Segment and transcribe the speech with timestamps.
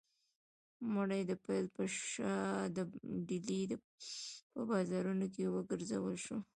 [0.93, 2.35] مړی د پیل په شا
[2.75, 2.77] د
[3.27, 3.61] ډیلي
[4.51, 6.37] په بازارونو کې وګرځول شو.